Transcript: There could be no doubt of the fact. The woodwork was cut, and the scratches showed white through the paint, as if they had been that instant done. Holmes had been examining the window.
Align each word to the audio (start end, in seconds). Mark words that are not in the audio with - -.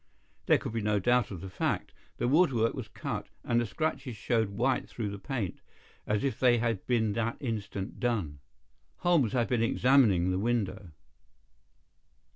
There 0.47 0.57
could 0.57 0.73
be 0.73 0.81
no 0.81 0.97
doubt 0.99 1.29
of 1.29 1.41
the 1.41 1.49
fact. 1.51 1.91
The 2.17 2.27
woodwork 2.27 2.73
was 2.73 2.87
cut, 2.87 3.27
and 3.43 3.61
the 3.61 3.67
scratches 3.67 4.15
showed 4.15 4.49
white 4.49 4.89
through 4.89 5.11
the 5.11 5.19
paint, 5.19 5.61
as 6.07 6.23
if 6.23 6.39
they 6.39 6.57
had 6.57 6.83
been 6.87 7.13
that 7.13 7.37
instant 7.39 7.99
done. 7.99 8.39
Holmes 9.05 9.33
had 9.33 9.47
been 9.47 9.61
examining 9.61 10.31
the 10.31 10.39
window. 10.39 10.89